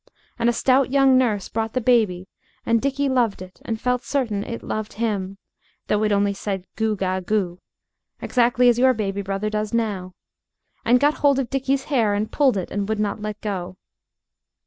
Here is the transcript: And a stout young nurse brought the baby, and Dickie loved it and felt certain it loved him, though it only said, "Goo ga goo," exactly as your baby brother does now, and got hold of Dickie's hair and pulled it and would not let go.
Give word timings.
And 0.39 0.49
a 0.49 0.51
stout 0.51 0.89
young 0.89 1.15
nurse 1.15 1.47
brought 1.47 1.73
the 1.73 1.79
baby, 1.79 2.27
and 2.65 2.81
Dickie 2.81 3.07
loved 3.07 3.39
it 3.39 3.61
and 3.63 3.79
felt 3.79 4.01
certain 4.03 4.43
it 4.43 4.63
loved 4.63 4.93
him, 4.93 5.37
though 5.89 6.01
it 6.03 6.11
only 6.11 6.33
said, 6.33 6.65
"Goo 6.75 6.95
ga 6.95 7.19
goo," 7.19 7.59
exactly 8.19 8.67
as 8.67 8.79
your 8.79 8.95
baby 8.95 9.21
brother 9.21 9.51
does 9.51 9.75
now, 9.75 10.15
and 10.83 10.99
got 10.99 11.17
hold 11.21 11.37
of 11.37 11.51
Dickie's 11.51 11.83
hair 11.83 12.15
and 12.15 12.31
pulled 12.31 12.57
it 12.57 12.71
and 12.71 12.89
would 12.89 12.99
not 12.99 13.21
let 13.21 13.39
go. 13.41 13.77